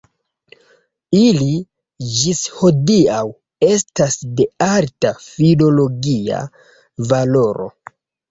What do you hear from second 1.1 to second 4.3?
Ili ĝis hodiaŭ estas